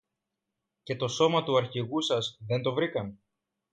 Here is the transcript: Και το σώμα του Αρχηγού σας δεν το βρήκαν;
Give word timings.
Και 0.83 0.95
το 0.95 1.07
σώμα 1.07 1.43
του 1.43 1.57
Αρχηγού 1.57 2.01
σας 2.01 2.37
δεν 2.47 2.61
το 2.61 2.73
βρήκαν; 2.73 3.19